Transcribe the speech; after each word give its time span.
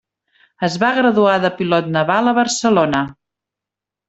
Es 0.67 0.77
va 0.83 0.89
graduar 0.99 1.35
de 1.45 1.51
pilot 1.61 1.91
naval 1.99 2.33
a 2.33 2.37
Barcelona. 2.41 3.05